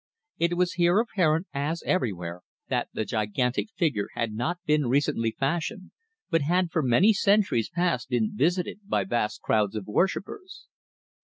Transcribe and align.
It 0.39 0.57
was 0.57 0.73
here 0.81 0.97
apparent, 0.97 1.45
as 1.53 1.83
everywhere, 1.85 2.41
that 2.69 2.89
the 2.91 3.05
gigantic 3.05 3.67
figure 3.77 4.07
had 4.15 4.33
not 4.33 4.57
been 4.65 4.87
recently 4.87 5.29
fashioned, 5.39 5.91
but 6.31 6.41
had 6.41 6.71
for 6.71 6.81
many 6.81 7.13
centuries 7.13 7.69
past 7.69 8.09
been 8.09 8.35
visited 8.35 8.79
by 8.87 9.03
vast 9.03 9.43
crowds 9.43 9.75
of 9.75 9.85
worshippers. 9.85 10.65